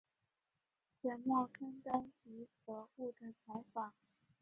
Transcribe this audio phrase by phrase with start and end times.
[0.99, 3.93] 卷末刊登吉泽务的采访。